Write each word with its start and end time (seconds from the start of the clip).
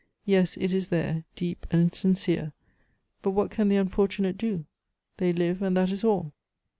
"Yes, 0.25 0.57
it 0.57 0.73
is 0.73 0.87
there, 0.87 1.25
deep 1.35 1.67
and 1.69 1.93
sincere. 1.93 2.53
But 3.21 3.31
what 3.35 3.51
can 3.51 3.67
the 3.69 3.75
unfortunate 3.75 4.35
do? 4.35 4.65
They 5.17 5.31
live, 5.31 5.61
and 5.61 5.77
that 5.77 5.91
is 5.91 6.03
all." 6.03 6.33